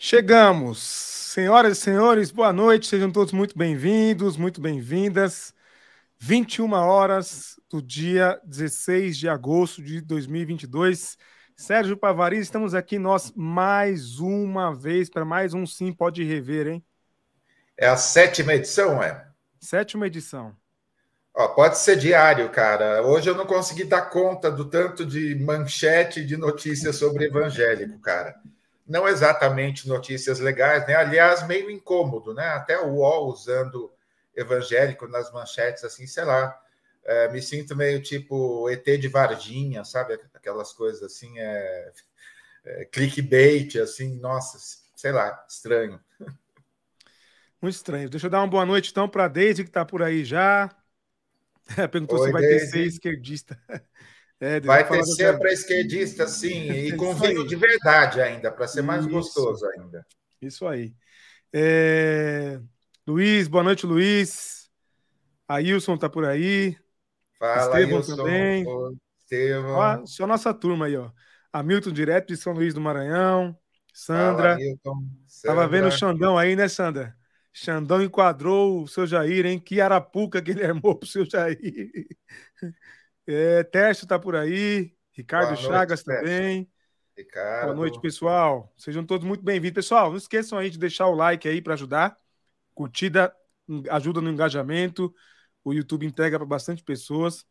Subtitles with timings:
[0.00, 0.78] Chegamos.
[0.78, 2.86] Senhoras e senhores, boa noite.
[2.86, 5.52] Sejam todos muito bem-vindos, muito bem-vindas.
[6.18, 11.18] 21 horas do dia 16 de agosto de 2022.
[11.56, 16.84] Sérgio Pavari, estamos aqui nós mais uma vez para mais um Sim Pode Rever, hein?
[17.76, 19.26] É a sétima edição, é?
[19.60, 20.54] Sétima edição.
[21.34, 23.02] Ó, pode ser diário, cara.
[23.04, 28.36] Hoje eu não consegui dar conta do tanto de manchete de notícias sobre evangélico, cara
[28.88, 30.94] não exatamente notícias legais, né?
[30.96, 32.46] Aliás, meio incômodo, né?
[32.48, 33.92] Até o UOL usando
[34.34, 36.58] evangélico nas manchetes, assim, sei lá.
[37.04, 40.18] É, me sinto meio tipo ET de Varginha, sabe?
[40.34, 41.92] Aquelas coisas assim, é,
[42.64, 44.58] é, clickbait, assim, nossa,
[44.96, 46.00] sei lá, estranho.
[47.60, 48.08] Muito estranho.
[48.08, 50.70] Deixa eu dar uma boa noite então para a Deise, que está por aí já.
[51.90, 52.66] Perguntou Oi, se vai Deise.
[52.70, 53.60] ter ser esquerdista.
[54.40, 59.04] É, vai ter ser para esquerdista, sim, e vinho de verdade ainda, para ser mais
[59.04, 59.10] Isso.
[59.10, 60.06] gostoso ainda.
[60.40, 60.94] Isso aí.
[61.52, 62.60] É...
[63.06, 64.70] Luiz, boa noite, Luiz.
[65.48, 66.76] Ailson tá por aí.
[67.38, 68.16] Fala, Estevão Ailson.
[68.16, 68.66] também.
[69.18, 69.74] Estevão.
[69.74, 71.10] Ó, só nossa turma aí, ó.
[71.52, 73.56] Hamilton, direto de São Luís do Maranhão.
[73.92, 74.56] Sandra.
[74.84, 74.96] Fala.
[75.42, 77.16] Tava vendo o Xandão aí, né, Sandra?
[77.52, 79.58] Xandão enquadrou o seu Jair, hein?
[79.58, 81.58] Que arapuca que ele armou pro seu Jair.
[83.30, 86.24] É, Tércio tá por aí, Ricardo noite, Chagas Tércio.
[86.24, 86.66] também.
[87.14, 87.64] Ricardo.
[87.66, 88.72] Boa noite, pessoal.
[88.74, 89.74] Sejam todos muito bem-vindos.
[89.74, 92.16] Pessoal, não esqueçam aí de deixar o like aí para ajudar.
[92.74, 93.30] Curtida
[93.90, 95.14] ajuda no engajamento.
[95.62, 97.44] O YouTube entrega para bastante pessoas.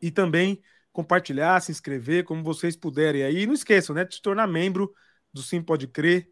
[0.00, 3.38] E também compartilhar, se inscrever, como vocês puderem aí.
[3.42, 4.94] E não esqueçam, né, de se tornar membro
[5.32, 6.30] do Sim Pode Crer.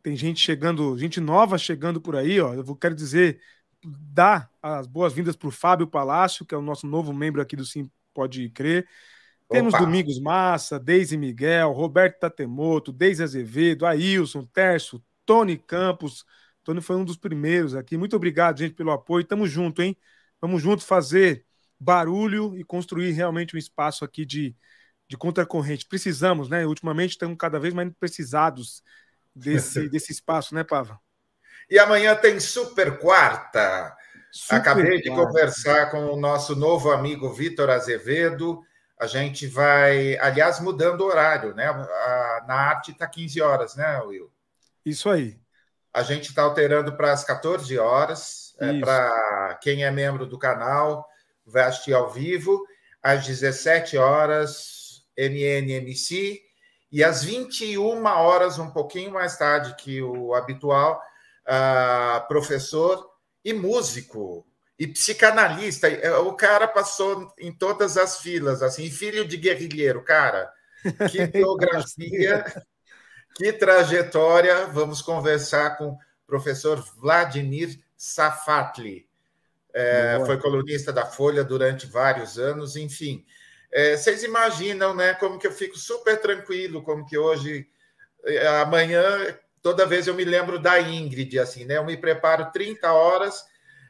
[0.00, 2.54] Tem gente chegando, gente nova chegando por aí, ó.
[2.54, 3.40] Eu vou- quero dizer,
[3.86, 7.64] dar as boas-vindas para o Fábio Palácio, que é o nosso novo membro aqui do
[7.64, 8.88] Sim Pode Crer.
[9.48, 9.84] Temos Opa.
[9.84, 16.24] Domingos Massa, Deise Miguel, Roberto Tatemoto, Deise Azevedo, Ailson, Terço, Tony Campos.
[16.64, 17.96] Tony foi um dos primeiros aqui.
[17.96, 19.24] Muito obrigado, gente, pelo apoio.
[19.24, 19.96] Tamo junto, hein?
[20.40, 21.44] Vamos junto fazer
[21.78, 24.56] barulho e construir realmente um espaço aqui de,
[25.08, 25.86] de contracorrente.
[25.86, 26.66] Precisamos, né?
[26.66, 28.82] Ultimamente estamos cada vez mais precisados
[29.34, 31.00] desse, desse espaço, né, Pava?
[31.68, 33.94] E amanhã tem Super Quarta.
[34.30, 35.26] Super Acabei de claro.
[35.26, 38.62] conversar com o nosso novo amigo Vitor Azevedo.
[38.98, 41.66] A gente vai, aliás, mudando o horário, né?
[42.46, 44.30] Na arte está 15 horas, né, Will?
[44.84, 45.38] Isso aí.
[45.92, 48.54] A gente está alterando para as 14 horas.
[48.60, 48.80] Isso.
[48.80, 51.06] para quem é membro do canal,
[51.44, 52.62] vai assistir ao vivo.
[53.02, 56.40] Às 17 horas, NNMC.
[56.90, 61.02] E às 21 horas, um pouquinho mais tarde que o habitual,
[62.28, 63.10] professor
[63.44, 64.46] e músico
[64.78, 65.88] e psicanalista.
[65.88, 70.50] É, O cara passou em todas as filas, assim, filho de guerrilheiro, cara.
[71.10, 72.44] Que biografia,
[73.34, 74.66] que trajetória.
[74.66, 79.08] Vamos conversar com o professor Vladimir Safatli.
[79.72, 83.26] É, foi colunista da Folha durante vários anos, enfim.
[83.70, 87.68] É, vocês imaginam, né, como que eu fico super tranquilo, como que hoje,
[88.24, 91.76] é, amanhã, toda vez eu me lembro da Ingrid, assim, né?
[91.76, 93.44] Eu me preparo 30 horas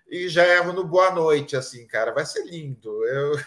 [0.08, 2.14] e já erro no boa noite, assim, cara.
[2.14, 3.04] Vai ser lindo.
[3.04, 3.38] Eu,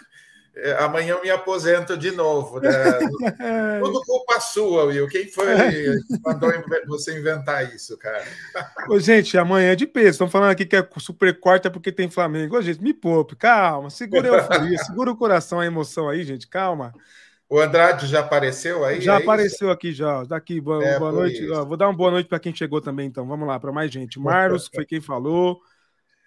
[0.54, 2.70] é, amanhã eu me aposento de novo, né?
[3.82, 5.08] Tudo culpa sua, Will.
[5.08, 6.52] Quem foi que mandou
[6.86, 8.24] você inventar isso, cara?
[8.88, 10.10] Ô, gente, amanhã é de peso.
[10.10, 12.56] Estão falando aqui que é super quarta porque tem Flamengo.
[12.56, 13.90] Ô, gente, me poupe, calma.
[13.90, 16.46] Segura a euforia, segura o coração, a emoção aí, gente.
[16.46, 16.94] Calma.
[17.50, 19.00] O Andrade já apareceu aí?
[19.00, 19.24] já é isso?
[19.24, 20.22] apareceu aqui, já.
[20.24, 21.42] Daqui, boa, É, boa noite.
[21.42, 21.52] isso.
[21.52, 23.26] Ó, vou dar uma boa noite para quem chegou também, então.
[23.26, 24.20] Vamos lá, para mais gente.
[24.20, 25.60] Marlos, que foi quem falou.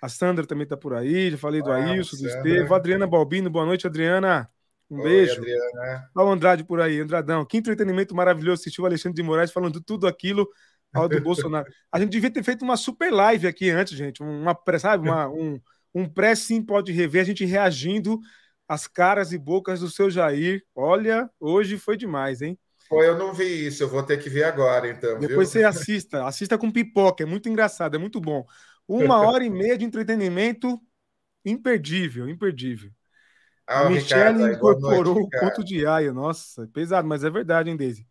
[0.02, 1.32] A Sandra também tá por aí.
[1.32, 2.28] Já falei do Ah, Ailson, do.
[2.28, 2.76] Estevam.
[2.76, 4.50] Adriana Balbino, boa noite, Adriana.
[4.90, 5.38] Um Oi, beijo.
[5.40, 6.10] Adriana.
[6.14, 7.46] Olha o Andrade por aí, Andradão.
[7.46, 10.48] Que entretenimento maravilhoso assistiu o Alexandre de Moraes falando tudo aquilo
[10.94, 11.72] ao do Bolsonaro.
[11.90, 14.22] A gente devia ter feito uma super live aqui antes, gente.
[14.22, 15.58] Uma, sabe, uma, um,
[15.96, 18.20] um pré-sim pode rever, a gente reagindo
[18.68, 20.64] às caras e bocas do seu Jair.
[20.76, 22.58] Olha, hoje foi demais, hein?
[22.90, 25.20] Pô, eu não vi isso, eu vou ter que ver agora, então.
[25.20, 25.62] Depois viu?
[25.62, 28.46] você assista, assista com pipoca, é muito engraçado, é muito bom.
[28.88, 30.80] Uma hora e meia de entretenimento
[31.46, 32.92] imperdível, imperdível.
[33.66, 33.98] Ah, boa
[34.54, 36.14] incorporou noite, o conto de Aya.
[36.14, 38.08] Nossa, pesado, mas é verdade, hein, Daisy?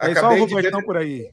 [0.00, 1.30] É só o Acabei de, Robertão ver, por aí.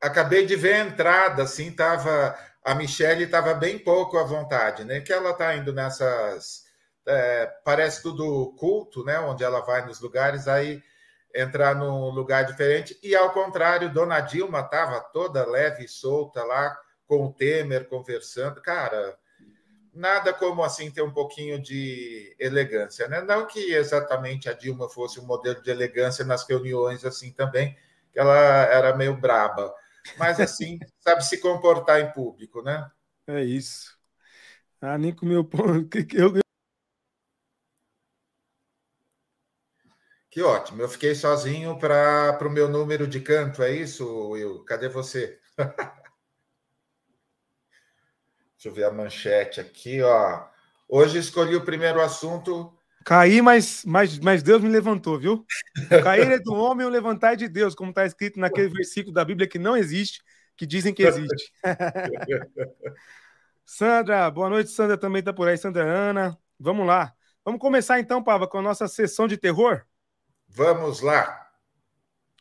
[0.00, 2.36] acabei de ver a entrada, assim, tava.
[2.64, 5.00] A Michelle estava bem pouco à vontade, né?
[5.00, 6.59] Que ela tá indo nessas.
[7.06, 9.18] É, parece tudo culto, né?
[9.20, 10.82] Onde ela vai nos lugares, aí
[11.34, 12.98] entrar num lugar diferente.
[13.02, 16.76] E ao contrário, Dona Dilma estava toda leve e solta lá,
[17.06, 18.60] com o Temer conversando.
[18.62, 19.16] Cara,
[19.92, 23.20] nada como assim ter um pouquinho de elegância, né?
[23.20, 27.76] Não que exatamente a Dilma fosse um modelo de elegância nas reuniões assim também,
[28.12, 29.72] que ela era meio braba,
[30.16, 32.90] mas assim, sabe se comportar em público, né?
[33.26, 33.98] É isso.
[34.80, 35.86] Ah, nem comeu pão.
[36.14, 36.49] Eu, eu...
[40.30, 40.80] Que ótimo.
[40.80, 44.64] Eu fiquei sozinho para o meu número de canto, é isso, Will?
[44.64, 45.38] Cadê você?
[48.54, 50.44] Deixa eu ver a manchete aqui, ó.
[50.88, 52.72] Hoje escolhi o primeiro assunto.
[53.04, 55.44] Caí, mas, mas, mas Deus me levantou, viu?
[56.04, 59.24] Cair é do homem, o levantar é de Deus, como está escrito naquele versículo da
[59.24, 60.22] Bíblia que não existe,
[60.56, 61.52] que dizem que existe.
[63.66, 66.38] Sandra, boa noite, Sandra também está por aí, Sandra Ana.
[66.58, 67.12] Vamos lá.
[67.44, 69.84] Vamos começar então, Pava, com a nossa sessão de terror?
[70.52, 71.48] Vamos lá.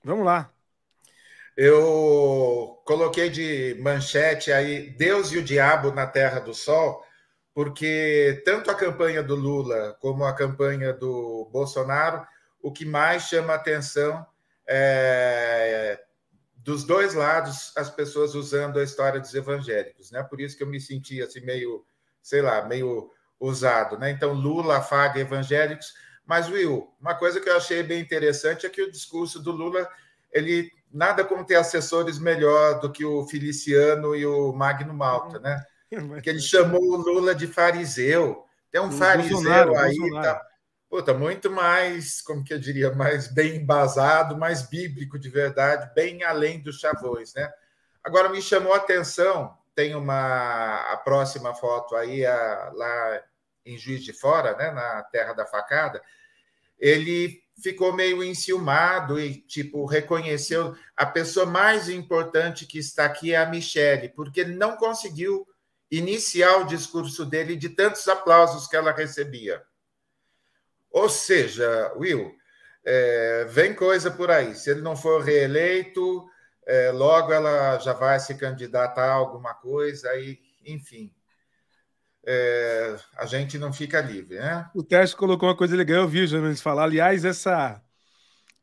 [0.03, 0.51] Vamos lá.
[1.55, 7.03] Eu coloquei de manchete aí Deus e o Diabo na Terra do Sol,
[7.53, 12.25] porque tanto a campanha do Lula como a campanha do Bolsonaro,
[12.61, 14.25] o que mais chama atenção
[14.67, 15.99] é
[16.69, 20.21] dos dois lados as pessoas usando a história dos evangélicos, né?
[20.21, 21.85] Por isso que eu me senti assim meio,
[22.21, 24.11] sei lá, meio usado, né?
[24.11, 25.93] Então Lula afaga evangélicos,
[26.29, 29.89] mas Will, uma coisa que eu achei bem interessante é que o discurso do Lula
[30.31, 35.59] ele nada como ter assessores melhor do que o Feliciano e o Magno Malta, né?
[36.21, 38.45] Que ele chamou o Lula de fariseu.
[38.71, 40.23] Tem um o fariseu Bolsonaro, aí, Bolsonaro.
[40.23, 40.45] tá,
[40.87, 46.23] puta, muito mais, como que eu diria, mais bem embasado, mais bíblico de verdade, bem
[46.23, 47.51] além dos chavões, né?
[48.03, 53.23] Agora me chamou a atenção, tem uma a próxima foto aí a, lá
[53.65, 56.01] em Juiz de Fora, né, na Terra da Facada,
[56.79, 63.37] ele ficou meio enciumado e, tipo, reconheceu a pessoa mais importante que está aqui é
[63.37, 65.45] a Michelle, porque não conseguiu
[65.91, 69.61] iniciar o discurso dele de tantos aplausos que ela recebia.
[70.89, 72.33] Ou seja, Will,
[72.85, 74.55] é, vem coisa por aí.
[74.55, 76.25] Se ele não for reeleito,
[76.65, 81.13] é, logo ela já vai se candidatar a alguma coisa, e, enfim
[82.25, 84.69] é, a gente não fica livre, né?
[84.75, 86.83] O Tércio colocou uma coisa legal, eu vi o Janones falar.
[86.83, 87.81] Aliás, essa,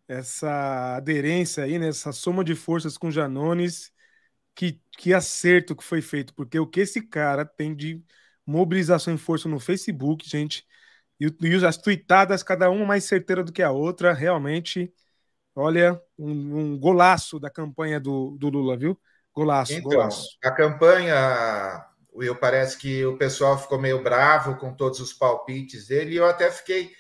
[0.06, 3.93] essa aderência aí, né, essa soma de forças com Janones,
[4.55, 8.03] que, que acerto que foi feito, porque o que esse cara tem de
[8.47, 10.64] mobilização em força no Facebook, gente,
[11.20, 14.93] e, e as tuitadas, cada uma mais certeira do que a outra, realmente,
[15.55, 18.99] olha, um, um golaço da campanha do, do Lula, viu?
[19.35, 20.38] Golaço, então, golaço.
[20.43, 21.85] A campanha
[22.17, 26.25] Will, parece que o pessoal ficou meio bravo com todos os palpites dele, e eu
[26.25, 26.93] até fiquei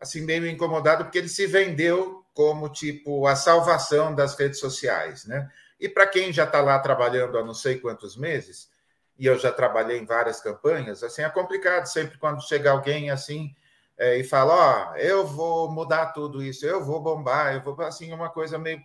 [0.00, 5.50] assim meio incomodado porque ele se vendeu como tipo a salvação das redes sociais, né?
[5.78, 8.70] E para quem já está lá trabalhando há não sei quantos meses,
[9.18, 13.54] e eu já trabalhei em várias campanhas, assim é complicado sempre quando chega alguém assim
[13.98, 17.78] é, e fala, ó, oh, eu vou mudar tudo isso, eu vou bombar, eu vou
[17.82, 18.80] assim uma coisa meio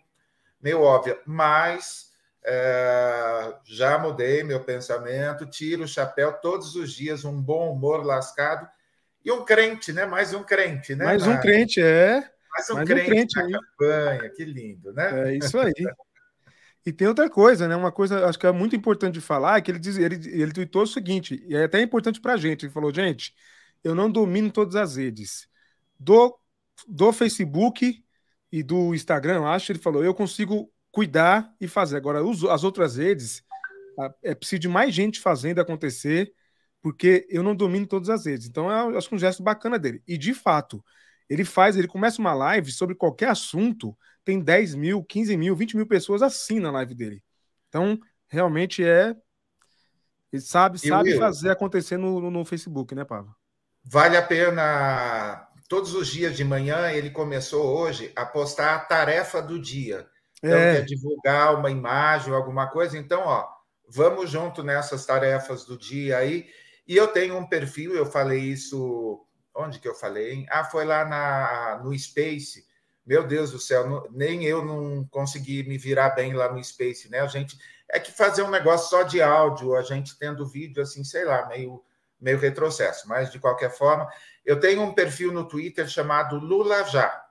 [0.60, 2.06] meio óbvia, mas
[2.49, 8.66] é, já mudei meu pensamento, tiro o chapéu todos os dias, um bom humor lascado
[9.23, 10.06] e um crente, né?
[10.06, 11.04] Mais um crente, né?
[11.04, 12.23] Mais um crente, é.
[12.49, 13.51] Mais um Mais crente, um crente na aí.
[13.51, 15.30] campanha, que lindo, né?
[15.30, 15.73] É isso aí.
[16.85, 17.75] E tem outra coisa, né?
[17.75, 20.54] Uma coisa acho que é muito importante de falar, é que ele diz, ele, ele
[20.54, 22.66] tweetou o seguinte, e é até importante para a gente.
[22.66, 23.35] Ele falou, gente,
[23.83, 25.49] eu não domino todas as redes.
[25.99, 26.39] Do,
[26.87, 28.01] do Facebook
[28.49, 31.95] e do Instagram, acho, ele falou, eu consigo cuidar e fazer.
[31.95, 32.19] Agora,
[32.51, 33.44] as outras redes,
[34.23, 36.33] é preciso de mais gente fazendo acontecer,
[36.81, 38.47] porque eu não domino todas as redes.
[38.47, 40.01] Então, eu acho que é um gesto bacana dele.
[40.07, 40.83] E, de fato,
[41.30, 45.77] ele faz, ele começa uma live sobre qualquer assunto, tem 10 mil, 15 mil, 20
[45.77, 47.23] mil pessoas assim na live dele.
[47.69, 49.16] Então, realmente é.
[50.33, 53.35] Ele sabe, sabe fazer acontecer no, no Facebook, né, Pava?
[53.83, 55.47] Vale a pena.
[55.69, 60.09] Todos os dias de manhã, ele começou hoje a postar a tarefa do dia.
[60.44, 60.75] Então, é.
[60.75, 62.97] quer divulgar uma imagem, alguma coisa.
[62.97, 63.47] Então, ó,
[63.87, 66.47] vamos junto nessas tarefas do dia aí.
[66.87, 69.23] E eu tenho um perfil, eu falei isso.
[69.56, 70.33] Onde que eu falei?
[70.33, 70.45] Hein?
[70.49, 72.65] Ah, foi lá na, no Space.
[73.06, 77.09] Meu Deus do céu, não, nem eu não consegui me virar bem lá no Space,
[77.09, 77.21] né?
[77.21, 77.57] A gente
[77.89, 81.47] é que fazer um negócio só de áudio, a gente tendo vídeo assim, sei lá,
[81.47, 81.81] meio
[82.19, 84.09] meio retrocesso, mas de qualquer forma,
[84.44, 87.25] eu tenho um perfil no Twitter chamado Lula Já.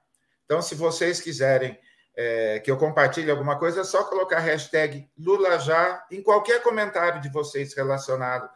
[0.44, 1.78] Então, se vocês quiserem
[2.16, 6.62] é, que eu compartilhe alguma coisa, é só colocar a hashtag Lula já em qualquer
[6.62, 8.48] comentário de vocês relacionado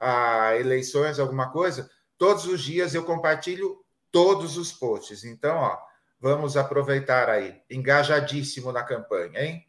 [0.00, 1.90] a eleições, alguma coisa.
[2.16, 5.24] Todos os dias eu compartilho todos os posts.
[5.24, 5.78] Então, ó,
[6.20, 7.60] vamos aproveitar aí.
[7.68, 9.68] Engajadíssimo na campanha, hein?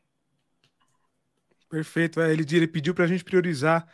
[1.69, 2.21] Perfeito.
[2.21, 3.87] É, ele, ele pediu para a gente priorizar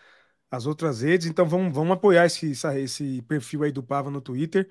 [0.49, 4.69] as outras redes, então vamos, vamos apoiar esse, esse perfil aí do Pava no Twitter.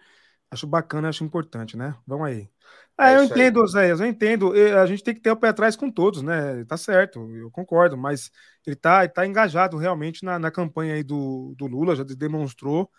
[0.51, 1.95] Acho bacana, acho importante, né?
[2.07, 2.51] Vamos aí.
[2.99, 4.53] É, é eu entendo, Zé, eu entendo.
[4.81, 6.65] A gente tem que ter o pé atrás com todos, né?
[6.65, 8.31] Tá certo, eu concordo, mas
[8.67, 12.91] ele tá, ele tá engajado realmente na, na campanha aí do, do Lula, já demonstrou.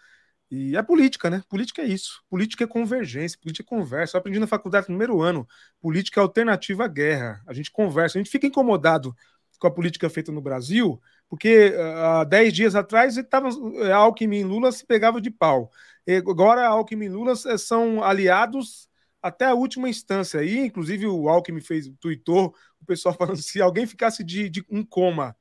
[0.51, 1.43] E é política, né?
[1.49, 2.21] Política é isso.
[2.29, 4.15] Política é convergência, política é conversa.
[4.15, 5.47] Eu aprendi na faculdade no primeiro ano.
[5.81, 7.41] Política é alternativa à guerra.
[7.47, 8.17] A gente conversa.
[8.17, 9.15] A gente fica incomodado
[9.59, 13.49] com a política feita no Brasil, porque ah, há 10 dias atrás estava
[13.81, 15.71] eh, Alckmin e Lula se pegavam de pau.
[16.05, 18.87] E agora Alckmin e Lula eh, são aliados
[19.25, 20.43] até a última instância.
[20.43, 24.85] E, inclusive, o Alckmin fez, tweetou, o pessoal falando se alguém ficasse de, de um
[24.85, 25.35] coma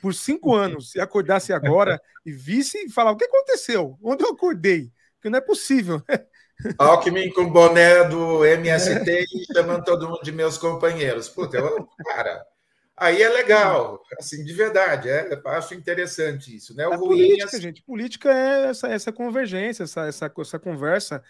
[0.00, 3.98] por cinco anos e acordasse agora e visse e falar o que aconteceu?
[4.02, 4.90] Onde eu acordei?
[5.16, 6.02] Porque não é possível.
[6.78, 11.28] Alckmin com boné do MST e chamando todo mundo de meus companheiros.
[11.28, 12.44] Puta, eu, cara,
[12.96, 16.86] Aí é legal, assim, de verdade, é, acho interessante isso, né?
[16.86, 17.44] O é ruim política, é...
[17.46, 21.22] Assim gente, política é essa, essa convergência, essa, essa, essa conversa.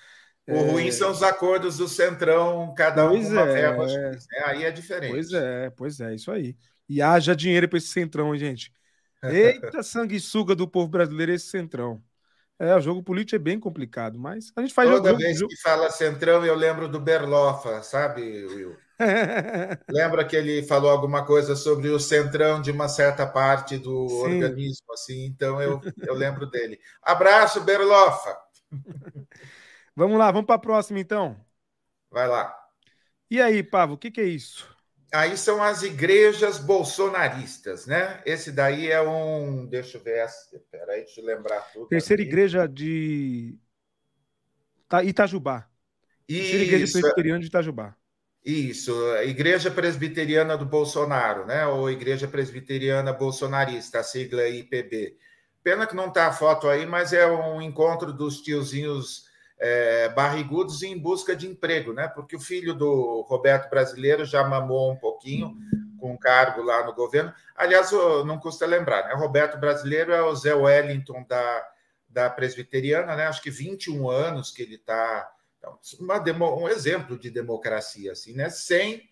[0.47, 0.71] O é...
[0.71, 4.19] ruim são os acordos do Centrão, cada pois um com uma é, verba, né?
[4.45, 5.13] aí é diferente.
[5.13, 6.57] Pois é, pois é, isso aí.
[6.89, 8.73] E haja dinheiro para esse Centrão, hein, gente?
[9.23, 12.03] Eita sanguessuga do povo brasileiro esse Centrão.
[12.59, 15.49] É, o jogo político é bem complicado, mas a gente faz Toda jogo, vez jogo...
[15.49, 18.77] que fala Centrão, eu lembro do Berlofa, sabe, Will?
[19.91, 24.17] Lembra que ele falou alguma coisa sobre o centrão de uma certa parte do Sim.
[24.17, 25.25] organismo, assim?
[25.27, 26.79] Então eu, eu lembro dele.
[27.03, 28.37] Abraço, Berlofa.
[29.97, 31.39] Vamos lá, vamos para a próxima então.
[32.11, 32.55] Vai lá.
[33.31, 34.73] E aí, Pavo, o que, que é isso?
[35.13, 38.21] Aí são as igrejas bolsonaristas, né?
[38.27, 39.65] Esse daí é um.
[39.67, 40.27] Deixa eu ver.
[40.71, 41.87] Peraí, deixa eu lembrar tudo.
[41.87, 42.29] Terceira aqui.
[42.29, 43.57] igreja de
[45.05, 45.69] Itajubá.
[46.27, 47.97] Terceira igreja presbiteriana de Itajubá.
[48.45, 51.67] Isso, Igreja Presbiteriana do Bolsonaro, né?
[51.67, 55.17] Ou Igreja Presbiteriana Bolsonarista, a sigla IPB.
[55.63, 59.25] Pena que não está a foto aí, mas é um encontro dos tiozinhos
[59.59, 62.09] é, barrigudos em busca de emprego, né?
[62.09, 65.57] Porque o filho do Roberto Brasileiro já mamou um pouquinho
[65.99, 67.33] com um cargo lá no governo.
[67.55, 67.91] Aliás,
[68.27, 69.15] não custa lembrar, né?
[69.15, 71.69] O Roberto Brasileiro é o Zé Wellington da,
[72.09, 73.27] da Presbiteriana, né?
[73.27, 75.31] Acho que 21 anos que ele está
[75.65, 78.51] então, demo, um exemplo de democracia, assim, né?
[78.51, 79.09] Sem,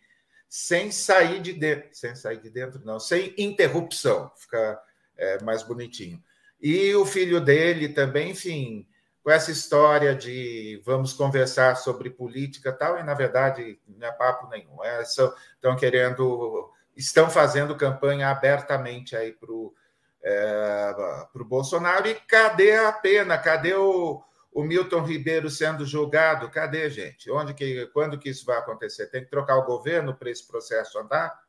[0.48, 4.80] sem sair de dentro, sem sair de dentro, não, sem interrupção, fica
[5.16, 6.22] é, mais bonitinho.
[6.60, 8.86] E o filho dele também, enfim,
[9.22, 14.48] com essa história de vamos conversar sobre política tal, e na verdade não é papo
[14.48, 14.82] nenhum.
[14.82, 19.72] É, estão querendo, estão fazendo campanha abertamente aí para o
[20.22, 20.92] é,
[21.44, 22.08] Bolsonaro.
[22.08, 23.38] E cadê a pena?
[23.38, 27.30] Cadê o, o Milton Ribeiro sendo julgado, cadê, gente?
[27.30, 29.06] Onde que, quando que isso vai acontecer?
[29.06, 31.40] Tem que trocar o governo para esse processo andar?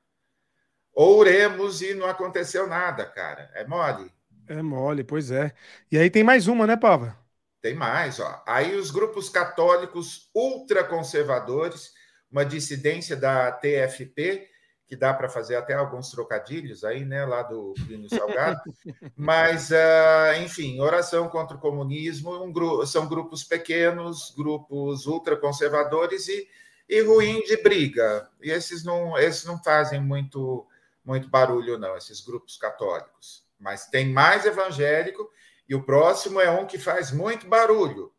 [0.93, 3.49] Ouremos e não aconteceu nada, cara.
[3.55, 4.13] É mole.
[4.47, 5.51] É mole, pois é.
[5.91, 7.22] E aí tem mais uma, né, Pava?
[7.63, 8.43] Tem mais, ó.
[8.45, 11.93] Aí os grupos católicos ultraconservadores,
[12.29, 14.49] uma dissidência da TFP,
[14.85, 18.59] que dá para fazer até alguns trocadilhos aí, né, lá do Plínio Salgado.
[19.15, 26.45] Mas, uh, enfim, oração contra o comunismo um gru são grupos pequenos, grupos ultraconservadores e,
[26.89, 28.29] e ruim de briga.
[28.41, 30.67] E esses não, esses não fazem muito,
[31.05, 33.45] muito barulho, não, esses grupos católicos.
[33.57, 35.31] Mas tem mais evangélico
[35.67, 38.13] e o próximo é um que faz muito barulho.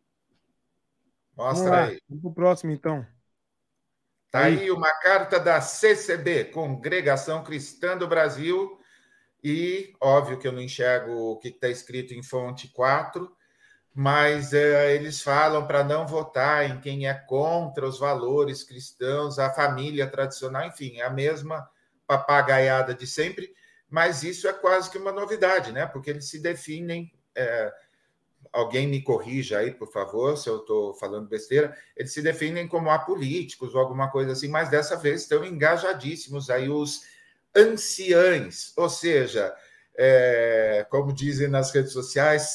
[1.36, 2.00] Mostra aí.
[2.08, 3.06] Vamos para o próximo, então.
[4.26, 8.80] Está aí uma carta da CCB, Congregação Cristã do Brasil,
[9.42, 13.30] e óbvio que eu não enxergo o que está escrito em fonte 4,
[13.94, 19.52] mas é, eles falam para não votar em quem é contra os valores cristãos, a
[19.52, 21.68] família tradicional, enfim, é a mesma
[22.04, 23.54] papagaiada de sempre,
[23.88, 25.86] mas isso é quase que uma novidade, né?
[25.86, 27.12] Porque eles se definem.
[27.36, 27.72] É,
[28.52, 32.90] alguém me corrija aí, por favor, se eu estou falando besteira, eles se definem como
[32.90, 37.02] apolíticos ou alguma coisa assim, mas dessa vez estão engajadíssimos aí os
[37.54, 39.54] anciães, ou seja,
[39.96, 42.54] é, como dizem nas redes sociais,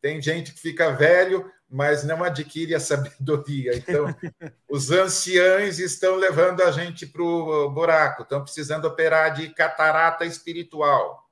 [0.00, 3.76] tem gente que fica velho, mas não adquire a sabedoria.
[3.76, 4.06] Então,
[4.68, 11.28] os anciães estão levando a gente para o buraco, estão precisando operar de catarata espiritual.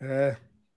[0.00, 0.36] É,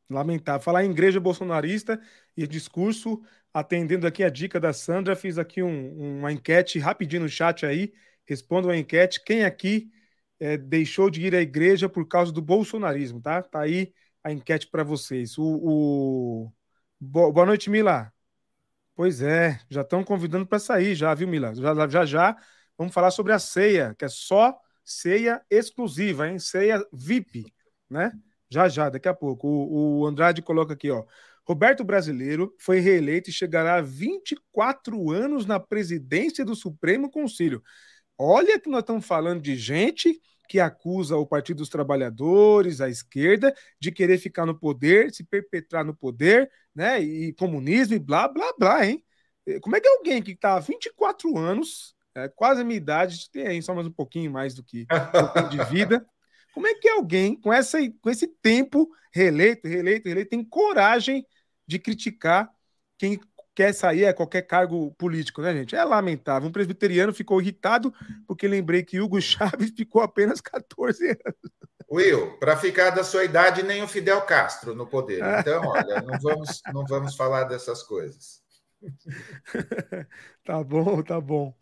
[0.10, 0.62] Lamentável.
[0.62, 2.00] Falar em igreja bolsonarista
[2.36, 3.22] e discurso,
[3.54, 7.94] atendendo aqui a dica da Sandra, fiz aqui um, uma enquete rapidinho no chat aí.
[8.26, 9.24] Responda uma enquete.
[9.24, 9.90] Quem aqui
[10.40, 13.42] é, deixou de ir à igreja por causa do bolsonarismo, tá?
[13.42, 15.38] Tá aí a enquete para vocês.
[15.38, 16.54] O, o...
[17.00, 18.12] Boa noite, Mila.
[18.96, 21.54] Pois é, já estão convidando para sair, já, viu, Mila?
[21.54, 22.38] Já, já, já.
[22.78, 26.40] Vamos falar sobre a ceia, que é só ceia exclusiva, hein?
[26.40, 27.54] Ceia VIP,
[27.90, 28.12] né?
[28.50, 29.48] Já, já, daqui a pouco.
[29.48, 31.04] O, o Andrade coloca aqui, ó.
[31.46, 37.64] Roberto Brasileiro foi reeleito e chegará a 24 anos na presidência do Supremo Conselho.
[38.18, 43.54] Olha que nós estamos falando de gente que acusa o Partido dos Trabalhadores, a esquerda,
[43.80, 47.02] de querer ficar no poder, se perpetrar no poder, né?
[47.02, 49.04] E comunismo e blá, blá, blá, hein?
[49.62, 53.62] Como é que alguém que está há 24 anos, é, quase a minha idade, tem
[53.62, 56.06] só mais um pouquinho mais do que um de vida,
[56.58, 61.24] como é que alguém com, essa, com esse tempo reeleito, reeleito, reeleito, tem coragem
[61.68, 62.52] de criticar
[62.98, 63.20] quem
[63.54, 65.76] quer sair a qualquer cargo político, né, gente?
[65.76, 66.50] É lamentável.
[66.50, 67.94] Um presbiteriano ficou irritado
[68.26, 71.52] porque lembrei que Hugo Chávez ficou apenas 14 anos.
[71.92, 75.24] Will, para ficar da sua idade, nem o Fidel Castro no poder.
[75.40, 78.42] Então, olha, não vamos, não vamos falar dessas coisas.
[80.44, 81.56] tá bom, tá bom.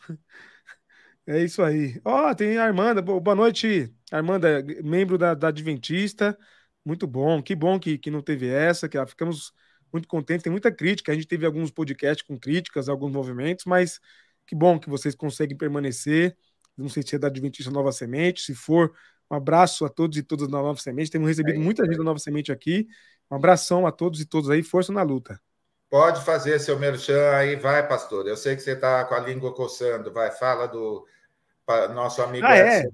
[1.28, 2.00] É isso aí.
[2.06, 3.02] Ó, oh, tem a Armanda.
[3.02, 6.38] Boa noite, Armanda, membro da, da Adventista.
[6.86, 7.42] Muito bom.
[7.42, 9.52] Que bom que, que não teve essa, que ficamos
[9.92, 10.44] muito contentes.
[10.44, 11.12] Tem muita crítica.
[11.12, 14.00] A gente teve alguns podcasts com críticas, alguns movimentos, mas
[14.46, 16.38] que bom que vocês conseguem permanecer.
[16.78, 18.42] Não sei se é da Adventista Nova Semente.
[18.42, 18.94] Se for,
[19.32, 21.10] um abraço a todos e todas da Nova Semente.
[21.10, 22.88] Temos recebido é muita gente da Nova Semente aqui.
[23.32, 24.62] Um abração a todos e todas aí.
[24.62, 25.40] Força na luta.
[25.90, 28.28] Pode fazer seu merchan aí, vai, pastor.
[28.28, 30.12] Eu sei que você está com a língua coçando.
[30.12, 31.06] Vai, fala do
[31.94, 32.90] nosso amigo ah, é.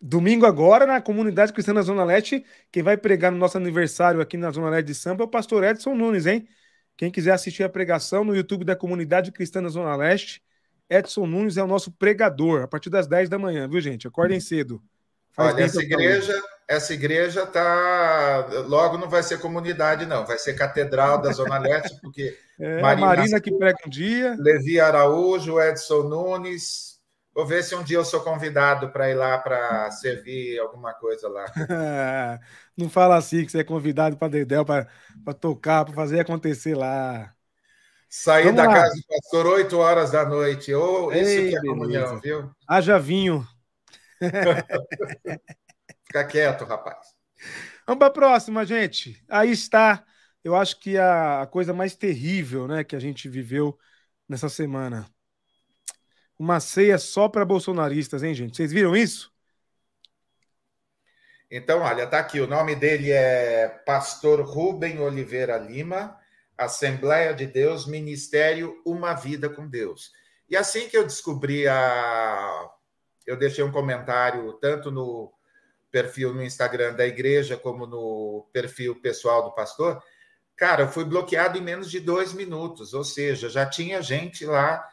[0.00, 4.36] Domingo agora, na comunidade cristã da Zona Leste, quem vai pregar no nosso aniversário aqui
[4.36, 6.48] na Zona Leste de Sampa é o pastor Edson Nunes, hein?
[6.96, 10.42] Quem quiser assistir a pregação no YouTube da comunidade cristã da Zona Leste,
[10.88, 14.06] Edson Nunes é o nosso pregador, a partir das 10 da manhã, viu, gente?
[14.06, 14.82] Acordem cedo.
[15.32, 18.46] Faz Olha, essa igreja, essa igreja tá.
[18.66, 20.24] Logo não vai ser comunidade, não.
[20.24, 22.36] Vai ser Catedral da Zona Leste, porque.
[22.58, 24.34] É, Marina, Marina que prega um dia.
[24.38, 26.95] Levi Araújo, Edson Nunes,
[27.36, 31.28] Vou ver se um dia eu sou convidado para ir lá para servir alguma coisa
[31.28, 31.44] lá.
[32.74, 34.88] Não fala assim que você é convidado para Dedéu para
[35.38, 37.34] tocar, para fazer acontecer lá.
[38.08, 38.74] Sair Vamos da lá.
[38.74, 40.72] casa do pastor 8 horas da noite.
[40.74, 41.66] Oh, isso Ei, que é beleza.
[41.74, 42.50] comunhão, viu?
[42.66, 43.46] Haja vinho.
[46.06, 47.14] Fica quieto, rapaz.
[47.86, 49.22] Vamos para a próxima, gente.
[49.28, 50.04] Aí está,
[50.42, 53.78] eu acho que a coisa mais terrível né, que a gente viveu
[54.26, 55.06] nessa semana
[56.38, 58.56] uma ceia só para bolsonaristas, hein, gente?
[58.56, 59.32] Vocês viram isso?
[61.50, 62.40] Então, olha, tá aqui.
[62.40, 66.18] O nome dele é Pastor Rubem Oliveira Lima,
[66.58, 70.12] Assembleia de Deus, Ministério Uma Vida com Deus.
[70.48, 72.70] E assim que eu descobri a.
[73.26, 75.32] Eu deixei um comentário tanto no
[75.90, 80.02] perfil no Instagram da igreja como no perfil pessoal do pastor.
[80.56, 84.86] Cara, eu fui bloqueado em menos de dois minutos, ou seja, já tinha gente lá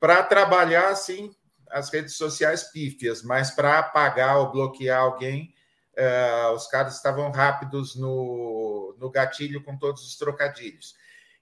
[0.00, 1.30] para trabalhar assim
[1.70, 5.54] as redes sociais pífias, mas para apagar ou bloquear alguém,
[5.96, 10.94] uh, os caras estavam rápidos no, no gatilho com todos os trocadilhos.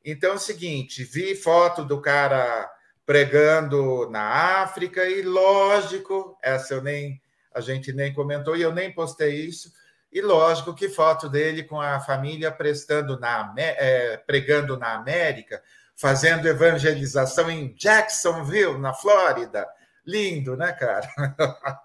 [0.05, 2.71] Então é o seguinte: vi foto do cara
[3.07, 7.23] pregando na África, e lógico, essa eu nem
[7.55, 9.73] a gente nem comentou e eu nem postei isso.
[10.13, 15.63] E lógico que foto dele com a família prestando na, é, pregando na América,
[15.99, 19.69] fazendo evangelização em Jacksonville, na Flórida.
[20.07, 21.07] Lindo, né, cara?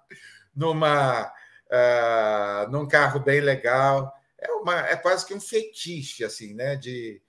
[0.55, 4.13] Numa, uh, num carro bem legal.
[4.37, 7.19] É, uma, é quase que um fetiche, assim, né, de,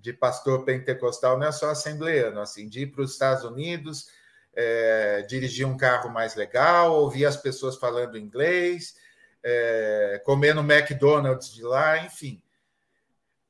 [0.00, 4.06] de pastor pentecostal, não é só assembleano, assim, de ir para os Estados Unidos,
[4.54, 8.94] é, dirigir um carro mais legal, ouvir as pessoas falando inglês,
[9.42, 12.40] é, comer no McDonald's de lá, enfim.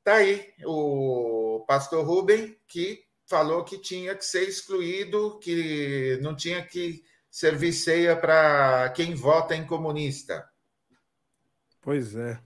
[0.03, 6.65] Tá aí o pastor Rubem, que falou que tinha que ser excluído, que não tinha
[6.65, 10.47] que servir ceia para quem vota em comunista.
[11.81, 12.39] Pois é.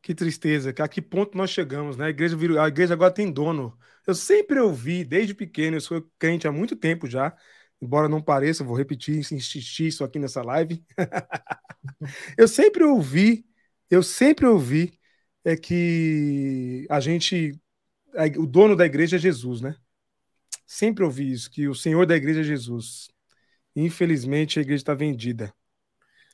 [0.00, 2.06] Que tristeza, a que ponto nós chegamos, né?
[2.06, 3.76] A igreja, virou, a igreja agora tem dono.
[4.06, 7.34] Eu sempre ouvi, desde pequeno, eu sou crente há muito tempo já,
[7.80, 10.84] embora não pareça, vou repetir, insistir isso aqui nessa live.
[12.36, 13.46] eu sempre ouvi,
[13.90, 15.00] eu sempre ouvi
[15.44, 17.60] é que a gente.
[18.38, 19.76] O dono da igreja é Jesus, né?
[20.66, 23.08] Sempre ouvi isso, que o senhor da igreja é Jesus.
[23.76, 25.52] Infelizmente, a igreja está vendida.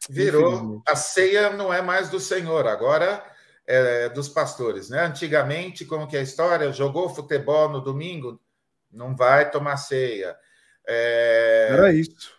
[0.09, 0.83] Virou.
[0.87, 3.25] A ceia não é mais do senhor, agora
[3.67, 5.05] é dos pastores, né?
[5.05, 6.73] Antigamente, como que é a história?
[6.73, 8.41] Jogou futebol no domingo,
[8.91, 10.37] não vai tomar ceia.
[10.87, 11.69] É...
[11.71, 12.35] Era isso.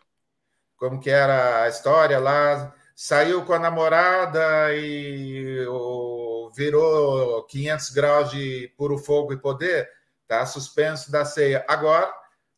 [0.78, 2.74] Como que era a história lá?
[2.96, 6.21] Saiu com a namorada e o
[6.56, 9.90] virou 500 graus de puro fogo e poder,
[10.28, 11.66] tá suspenso da ceia.
[11.68, 12.12] Agora,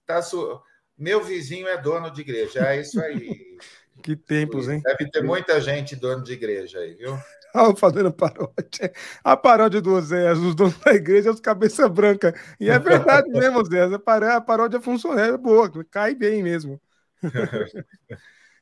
[0.06, 0.62] tá su...
[0.98, 3.58] meu vizinho é dono de igreja, é isso aí.
[4.04, 4.82] que tempos, hein?
[4.84, 7.18] Deve ter muita gente dono de igreja aí, viu?
[7.78, 8.92] fazendo paródia.
[9.24, 12.34] A paródia do Oséias, os donos da igreja, os cabeça branca.
[12.60, 13.94] E é verdade mesmo, Oséias.
[13.94, 16.82] A paródia funciona, é boa, cai bem mesmo.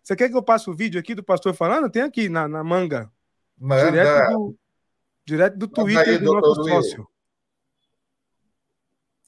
[0.04, 1.90] Você quer que eu passe o vídeo aqui do pastor falando?
[1.90, 3.12] Tem aqui na, na manga.
[3.58, 4.30] Manda.
[4.30, 4.58] Do,
[5.26, 7.08] direto do Twitter aí, do nosso sócio.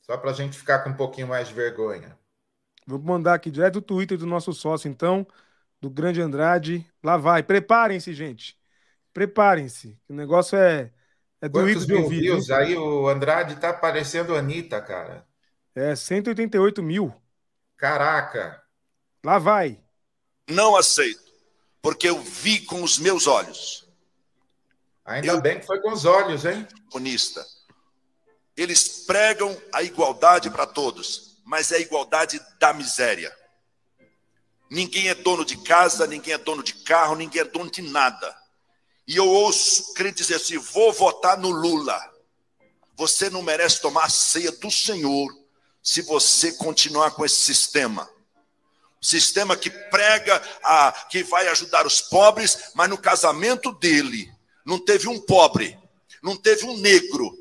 [0.01, 2.17] Só para a gente ficar com um pouquinho mais de vergonha.
[2.86, 5.25] Vou mandar aqui direto do Twitter do nosso sócio, então,
[5.79, 6.86] do Grande Andrade.
[7.01, 7.41] Lá vai.
[7.41, 8.58] Preparem-se, gente.
[9.13, 9.97] Preparem-se.
[10.10, 10.91] O negócio é,
[11.39, 12.21] é doído de ouvir.
[12.21, 12.49] Views?
[12.49, 15.25] Aí o Andrade tá parecendo Anitta, cara.
[15.73, 17.13] É, 188 mil.
[17.77, 18.62] Caraca.
[19.23, 19.79] Lá vai.
[20.49, 21.21] Não aceito,
[21.82, 23.83] porque eu vi com os meus olhos.
[25.06, 25.42] Ainda eu...
[25.42, 26.68] bem que foi com os olhos, hein?
[26.89, 27.46] Comunista.
[28.56, 33.36] Eles pregam a igualdade para todos, mas é a igualdade da miséria.
[34.70, 38.36] Ninguém é dono de casa, ninguém é dono de carro, ninguém é dono de nada.
[39.08, 42.00] E eu ouço crente dizer assim: vou votar no Lula.
[42.96, 45.30] Você não merece tomar a ceia do Senhor
[45.82, 48.10] se você continuar com esse sistema.
[49.02, 54.33] Sistema que prega a, que vai ajudar os pobres, mas no casamento dele
[54.65, 55.78] não teve um pobre,
[56.21, 57.32] não teve um negro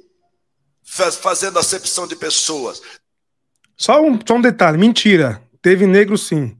[0.84, 2.82] fazendo acepção de pessoas.
[3.76, 5.42] Só um, só um detalhe: mentira.
[5.60, 6.56] Teve negro sim.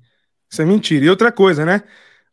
[0.51, 1.05] Isso é mentira.
[1.05, 1.83] E outra coisa, né?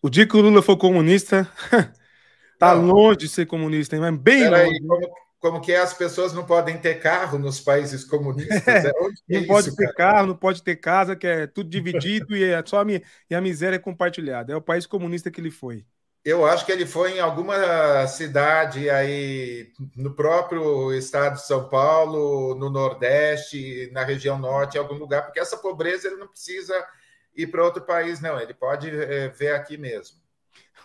[0.02, 1.50] O dia que o Lula for comunista,
[2.60, 2.86] tá não.
[2.86, 4.02] longe de ser comunista, hein?
[4.02, 4.72] mas bem Pera longe.
[4.72, 8.68] Aí, como, como, que as pessoas não podem ter carro nos países comunistas?
[8.68, 8.94] É, é
[9.30, 9.96] não é pode isso, ter cara?
[9.96, 12.86] carro, não pode ter casa, que é tudo dividido e, é só a,
[13.30, 14.54] e a miséria é compartilhada.
[14.54, 15.86] É o país comunista que ele foi.
[16.24, 22.56] Eu acho que ele foi em alguma cidade aí no próprio estado de São Paulo,
[22.56, 26.74] no Nordeste, na região Norte, em algum lugar, porque essa pobreza ele não precisa
[27.36, 28.40] ir para outro país, não.
[28.40, 30.18] Ele pode é, ver aqui mesmo.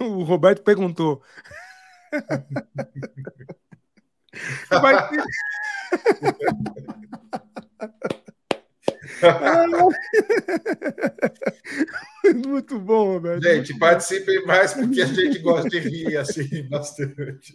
[0.00, 1.22] O Roberto perguntou.
[4.68, 5.22] Vai ter...
[12.46, 13.42] Muito bom, velho.
[13.42, 17.54] Gente, participem mais porque a gente gosta de rir assim bastante.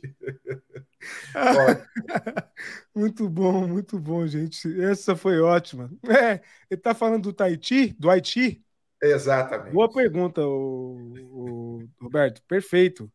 [2.95, 4.81] muito bom, muito bom, gente.
[4.81, 5.89] Essa foi ótima.
[6.07, 8.63] É, ele tá falando do Tahiti, do Haiti?
[9.01, 9.73] Exatamente.
[9.73, 12.41] Boa pergunta, o, o Roberto.
[12.47, 13.11] Perfeito.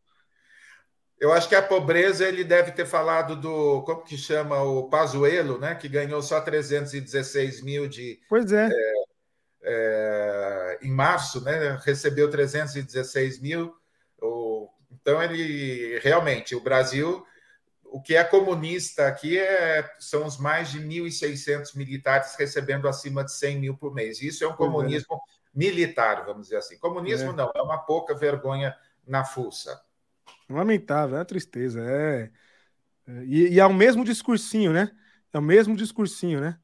[1.19, 5.57] Eu acho que a pobreza ele deve ter falado do como que chama o Pazuello,
[5.57, 5.73] né?
[5.75, 8.19] Que ganhou só 316 mil de.
[8.27, 8.67] Pois é.
[8.69, 8.93] é,
[9.63, 11.79] é em março, né?
[11.83, 13.73] Recebeu 316 mil.
[14.21, 17.25] O, então ele realmente o Brasil,
[17.85, 23.31] o que é comunista aqui é, são os mais de 1.600 militares recebendo acima de
[23.31, 24.21] 100 mil por mês.
[24.21, 24.57] Isso é um é.
[24.57, 25.17] comunismo
[25.53, 26.77] militar, vamos dizer assim.
[26.77, 27.33] Comunismo é.
[27.33, 28.75] não, é uma pouca vergonha
[29.07, 29.81] na fuça.
[30.49, 31.81] Lamentável, é uma tristeza.
[31.81, 32.31] É...
[33.07, 34.91] é e, e, é o mesmo discursinho, né?
[35.33, 36.59] É o mesmo discursinho, né?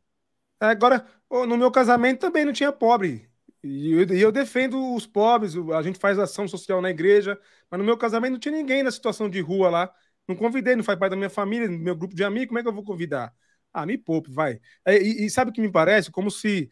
[0.59, 3.29] Agora, no meu casamento também não tinha pobre.
[3.63, 7.39] E eu, e eu defendo os pobres, a gente faz ação social na igreja,
[7.69, 9.93] mas no meu casamento não tinha ninguém na situação de rua lá.
[10.27, 12.61] Não convidei, não faz parte da minha família, do meu grupo de amigos, como é
[12.63, 13.33] que eu vou convidar?
[13.73, 14.59] Ah, me poupe, vai.
[14.85, 16.11] É, e, e, sabe o que me parece?
[16.11, 16.69] Como se.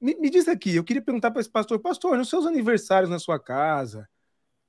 [0.00, 3.18] Me, me diz aqui, eu queria perguntar para esse pastor, pastor, nos seus aniversários na
[3.18, 4.08] sua casa,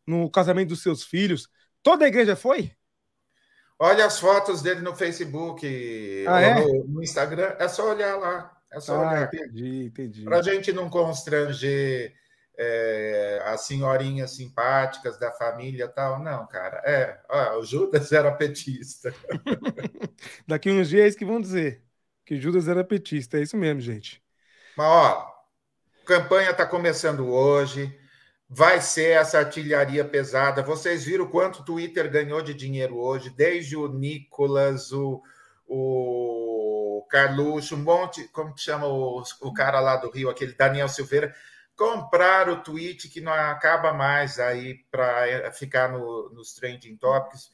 [0.08, 1.50] no casamento dos seus filhos,
[1.88, 2.73] Toda a igreja foi?
[3.80, 5.65] Olha as fotos dele no Facebook,
[6.28, 6.60] ah, é?
[6.60, 7.56] no, no, Instagram.
[7.58, 8.60] É só olhar lá.
[8.69, 9.34] É só ah, olhar.
[9.34, 10.23] Entendi, entendi.
[10.26, 12.13] Para a gente não constranger
[12.58, 16.21] é, as senhorinhas simpáticas da família tal.
[16.21, 16.82] Não, cara.
[16.86, 19.15] É, ó, o Judas era petista.
[20.45, 21.82] Daqui uns dias que vão dizer
[22.26, 23.38] que Judas era petista.
[23.38, 24.21] É isso mesmo, gente.
[24.76, 25.26] Mas, ó,
[26.06, 27.97] campanha está começando hoje
[28.49, 30.63] vai ser essa artilharia pesada.
[30.63, 35.21] Vocês viram quanto o Twitter ganhou de dinheiro hoje, desde o Nicolas, o,
[35.67, 40.88] o Carluxo, um monte, como que chama o, o cara lá do Rio, aquele Daniel
[40.88, 41.33] Silveira,
[41.75, 47.51] compraram o tweet que não acaba mais aí para ficar no, nos trending topics.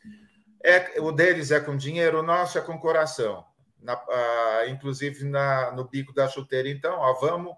[0.63, 3.43] É, o deles é com dinheiro, o nosso é com coração.
[3.81, 6.69] Na, uh, inclusive na, no bico da chuteira.
[6.69, 7.53] Então, ó, vamos,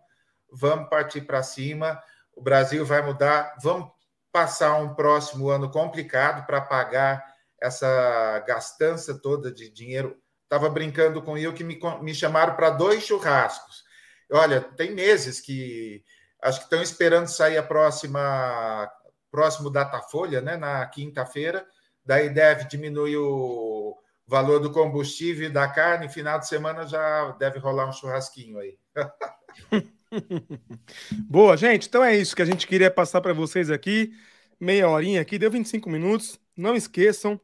[0.51, 2.01] vamos partir para cima
[2.35, 3.55] o Brasil vai mudar.
[3.61, 3.89] Vamos
[4.31, 7.23] passar um próximo ano complicado para pagar
[7.61, 10.17] essa gastança toda de dinheiro.
[10.43, 13.83] Estava brincando com eu que me, me chamaram para dois churrascos.
[14.31, 16.03] Olha, tem meses que
[16.41, 18.91] acho que estão esperando sair a próxima
[19.31, 21.65] próximo Datafolha, né, na quinta-feira.
[22.05, 26.07] Daí deve diminuir o valor do combustível e da carne.
[26.07, 28.77] Final de semana já deve rolar um churrasquinho aí.
[31.29, 31.87] Boa, gente.
[31.87, 34.13] Então é isso que a gente queria passar para vocês aqui.
[34.59, 36.39] Meia horinha aqui, deu 25 minutos.
[36.55, 37.39] Não esqueçam,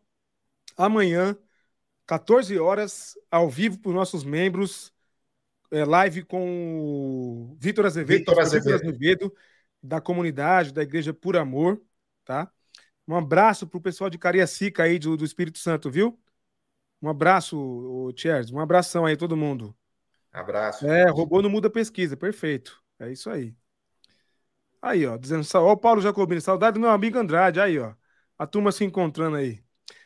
[0.78, 1.38] amanhã,
[2.06, 4.94] 14 horas, ao vivo para os nossos membros.
[5.72, 8.76] É, live com o Vitor Azevedo, Vitor Azevedo.
[8.76, 9.36] Azevedo,
[9.82, 11.82] da comunidade, da Igreja Por Amor,
[12.26, 12.52] tá?
[13.08, 16.20] Um abraço para o pessoal de Cariacica aí do, do Espírito Santo, viu?
[17.02, 18.52] Um abraço, Thiers.
[18.52, 19.76] Um abração aí, todo mundo.
[20.32, 20.88] Abraço.
[20.88, 22.82] É, robô não muda pesquisa, perfeito.
[23.00, 23.54] É isso aí.
[24.82, 27.94] Aí, ó, dizendo, ó, o Paulo Jacobino, saudade do meu amigo Andrade, aí, ó.
[28.38, 29.64] A turma se encontrando aí.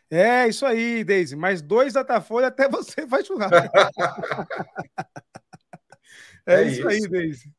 [0.10, 1.36] É, isso aí, Deise.
[1.36, 3.56] Mais dois Datafolha até você vai churrasco.
[6.46, 6.88] é, é, isso, isso.
[6.88, 7.54] aí, Deise.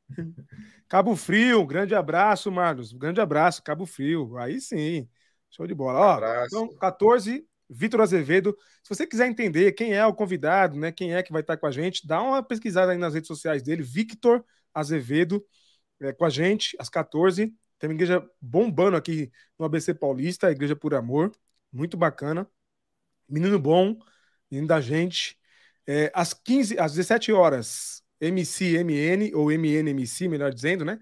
[0.89, 2.93] Cabo Frio, grande abraço, Marlos.
[2.93, 4.37] Grande abraço, Cabo Frio.
[4.37, 5.09] Aí sim.
[5.51, 5.99] Show de bola.
[5.99, 6.47] Ó, abraço.
[6.47, 8.57] então, 14, Vitor Azevedo.
[8.83, 10.93] Se você quiser entender quem é o convidado, né?
[10.93, 13.63] Quem é que vai estar com a gente, dá uma pesquisada aí nas redes sociais
[13.63, 15.45] dele, Victor Azevedo,
[16.01, 17.55] é, com a gente, às 14.
[17.79, 21.33] Tem uma igreja bombando aqui no ABC Paulista, a Igreja por Amor.
[21.73, 22.49] Muito bacana.
[23.29, 23.99] Menino bom,
[24.51, 25.39] menino da gente.
[25.87, 30.99] É, às 15, às 17 horas, MCMN, ou MNMC, melhor dizendo, né?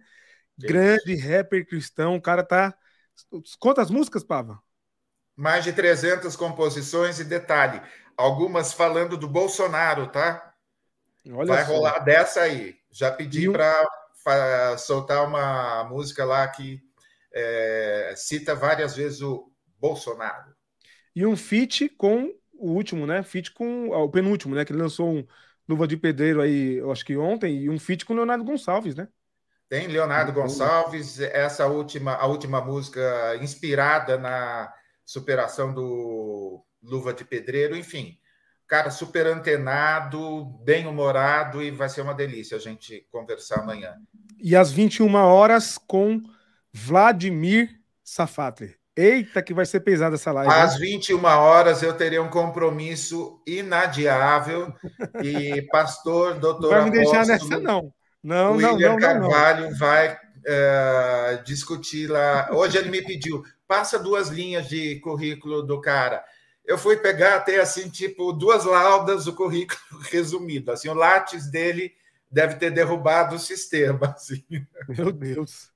[0.58, 2.16] Grande rapper cristão.
[2.16, 2.76] O cara tá.
[3.58, 4.60] Quantas músicas, Pava?
[5.36, 7.80] Mais de 300 composições e detalhe,
[8.16, 10.54] algumas falando do Bolsonaro, tá?
[11.32, 11.72] Olha Vai só.
[11.72, 12.76] rolar dessa aí.
[12.90, 16.80] Já pedi para soltar uma música lá que
[17.32, 20.54] é, cita várias vezes o Bolsonaro.
[21.14, 23.22] E um feat com o último, né?
[23.22, 24.64] Feat com o penúltimo, né?
[24.64, 25.26] Que ele lançou um
[25.68, 29.08] Luva de Pedreiro aí, eu acho que ontem, e um feat com Leonardo Gonçalves, né?
[29.68, 34.72] Tem Leonardo Gonçalves, essa última, a última música inspirada na
[35.04, 38.18] superação do Luva de Pedreiro, enfim.
[38.66, 43.94] Cara, super antenado, bem humorado e vai ser uma delícia a gente conversar amanhã.
[44.38, 46.22] E às 21 horas com
[46.72, 48.74] Vladimir Safatli.
[48.96, 50.52] Eita, que vai ser pesada essa live.
[50.52, 54.72] Às 21 horas eu terei um compromisso inadiável
[55.22, 57.92] e pastor, doutor Vai me deixar nessa não.
[58.22, 59.76] Não, William não, não, Carvalho não.
[59.76, 62.48] vai uh, discutir lá.
[62.52, 66.24] Hoje ele me pediu, passa duas linhas de currículo do cara.
[66.64, 69.80] Eu fui pegar até assim, tipo, duas laudas do currículo
[70.10, 70.72] resumido.
[70.72, 71.92] Assim, o látis dele
[72.30, 74.12] deve ter derrubado o sistema.
[74.16, 74.44] Assim.
[74.88, 75.70] Meu Deus.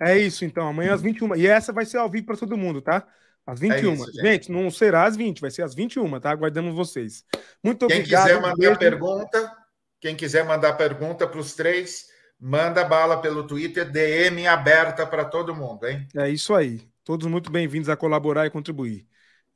[0.00, 0.66] É isso, então.
[0.66, 1.36] Amanhã às 21.
[1.36, 3.06] E essa vai ser ao vivo para todo mundo, tá?
[3.46, 3.90] Às 21.
[3.90, 4.22] É isso, gente.
[4.22, 6.30] gente, não será às 20, vai ser às 21, tá?
[6.30, 7.24] Aguardamos vocês.
[7.62, 8.26] Muito quem obrigado.
[8.26, 9.56] Quem quiser mandar pergunta,
[10.00, 12.08] quem quiser mandar pergunta para os três,
[12.38, 16.06] manda bala pelo Twitter, DM aberta para todo mundo, hein?
[16.16, 16.88] É isso aí.
[17.04, 19.06] Todos muito bem-vindos a colaborar e contribuir.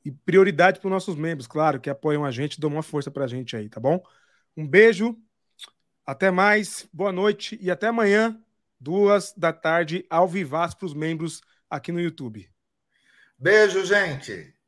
[0.03, 3.25] E prioridade para os nossos membros, claro, que apoiam a gente, dão uma força para
[3.25, 4.01] a gente aí, tá bom?
[4.55, 5.17] Um beijo,
[6.05, 8.39] até mais, boa noite e até amanhã
[8.79, 12.49] duas da tarde, ao vivaz para os membros aqui no YouTube.
[13.37, 14.58] Beijo, gente!